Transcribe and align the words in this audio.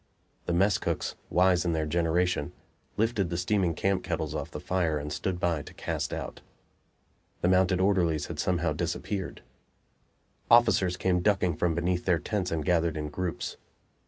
The 0.47 0.53
mess 0.53 0.79
cooks, 0.79 1.15
wise 1.29 1.63
in 1.63 1.73
their 1.73 1.85
generation, 1.85 2.53
lifted 2.97 3.29
the 3.29 3.37
steaming 3.37 3.75
camp 3.75 4.03
kettles 4.03 4.33
off 4.33 4.49
the 4.49 4.59
fire 4.59 4.97
and 4.97 5.13
stood 5.13 5.39
by 5.39 5.61
to 5.61 5.75
cast 5.75 6.11
out. 6.11 6.41
The 7.41 7.47
mounted 7.47 7.79
orderlies 7.79 8.25
had 8.25 8.39
somehow 8.39 8.73
disappeared. 8.73 9.43
Officers 10.49 10.97
came 10.97 11.21
ducking 11.21 11.55
from 11.55 11.75
beneath 11.75 12.05
their 12.05 12.17
tents 12.17 12.49
and 12.49 12.65
gathered 12.65 12.97
in 12.97 13.09
groups. 13.09 13.57